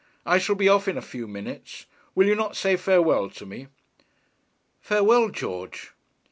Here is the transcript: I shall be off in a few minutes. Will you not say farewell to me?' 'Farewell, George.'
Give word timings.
I 0.25 0.39
shall 0.39 0.55
be 0.55 0.67
off 0.67 0.87
in 0.87 0.97
a 0.97 1.01
few 1.03 1.27
minutes. 1.27 1.85
Will 2.15 2.25
you 2.25 2.33
not 2.33 2.55
say 2.55 2.75
farewell 2.75 3.29
to 3.29 3.45
me?' 3.45 3.67
'Farewell, 4.81 5.29
George.' 5.29 5.91